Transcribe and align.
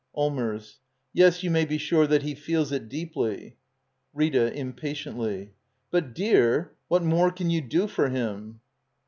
Allmers. 0.17 0.79
Yes, 1.13 1.43
you 1.43 1.51
may 1.51 1.63
be 1.63 1.77
sure 1.77 2.07
that 2.07 2.23
he 2.23 2.33
feels 2.33 2.71
it 2.71 2.89
deeply. 2.89 3.57
Rita. 4.15 4.51
[Impatiently.] 4.51 5.53
But, 5.91 6.15
dear— 6.15 6.71
what 6.87 7.03
more 7.03 7.29
can 7.31 7.51
you 7.51 7.61
do 7.61 7.85
for 7.85 8.09
him? 8.09 8.61